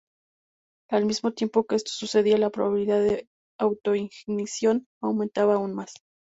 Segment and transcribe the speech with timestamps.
[0.89, 3.27] Al mismo tiempo que esto sucedía, la probabilidad de
[3.59, 5.93] autoignición aumentaba aún más.